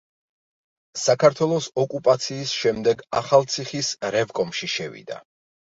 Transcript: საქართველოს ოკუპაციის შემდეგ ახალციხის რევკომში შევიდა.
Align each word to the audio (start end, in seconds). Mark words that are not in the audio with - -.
საქართველოს 1.01 1.67
ოკუპაციის 1.83 2.55
შემდეგ 2.63 3.07
ახალციხის 3.23 3.95
რევკომში 4.19 4.77
შევიდა. 4.79 5.25